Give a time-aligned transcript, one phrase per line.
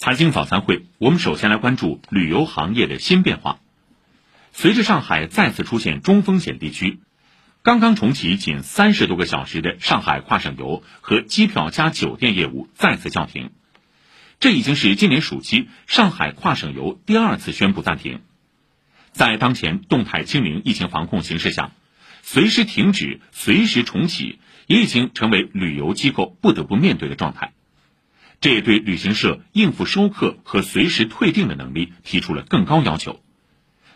[0.00, 3.60] 财经早餐会，我们首先来关注旅游行业的新变化。
[4.50, 7.00] 随着上海再次出现中风险地区，
[7.60, 13.50] 刚刚重启仅三十多个小时的上海跨省游和机票加酒店业务再次叫停。
[14.38, 18.22] 这已经是今年暑期上海跨省游第二次宣布暂停。
[19.12, 21.72] 在当前动态清零疫情防控形势下，
[22.22, 27.52] 随时停止、随时重启，也已经成为旅游机构不得不面对的状态。
[28.40, 33.20] 这也对旅行社应付收客和随时退订的能力提出了更高要求。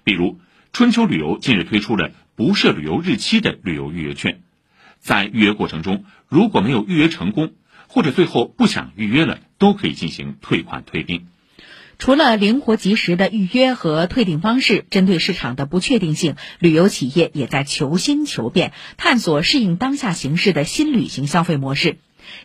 [0.05, 0.39] 比如，
[0.73, 4.43] 春秋旅游近日推出了不设旅游日期的旅游预约券，
[4.99, 7.55] 在预约过程中，如果没有预约成功，
[7.87, 11.27] 或者最后不想预约了，都可以进行退款退订。
[11.99, 21.97] 除了灵活及时的预约和退订方式，针对市场的不确定性，旅游企业也在求新求变，探索适应当下形势的新旅行消费模式。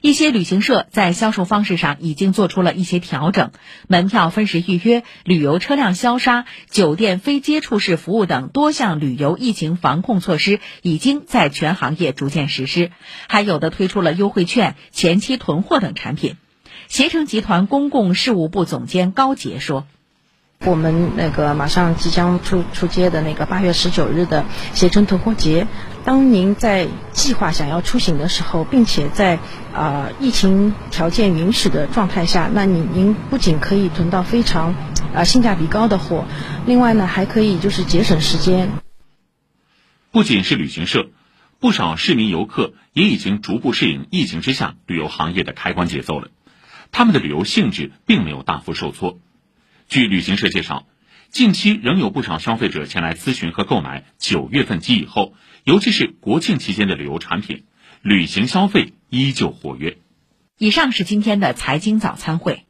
[0.02, 3.52] 一些旅行社在销售方式上已经做出了一些调整，
[3.88, 12.92] 门票分时预约、旅游车辆消杀、酒店非接触式服务等多项旅游疫情防控措施已经在全行业逐渐实施，
[13.28, 16.36] 还有的推出了优惠券、前期囤货等产品。
[16.88, 19.86] 携程集团公共事务部总监高杰说。
[20.66, 25.68] 我们那个马上即将出出街的那个八月十九日的携程囤货节，
[26.04, 29.40] 当您在计划想要出行的时候，并且在
[29.74, 34.76] 啊疫情条件允许的状态下，那您您不仅可以囤到非常
[35.16, 36.26] 啊性价比高的货，
[36.66, 38.70] 另外呢还可以就是节省时间。
[40.12, 41.08] 不仅是旅行社，
[41.60, 46.28] 不少市民游客也已经逐步适应疫情之下旅游行业的开关节奏了，
[46.92, 49.20] 他们的旅游兴致并没有大幅受挫。
[49.90, 50.86] 据旅行社介绍，
[51.32, 57.64] 近期仍有不少消费者前来咨询和购买九月份及以后，尤其是国庆期间的旅游产品，
[58.04, 59.98] 旅行消费依旧活跃。
[60.60, 62.68] 以上是今天的财经早餐会。